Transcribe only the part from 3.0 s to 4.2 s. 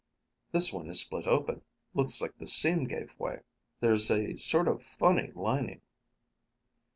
way. There's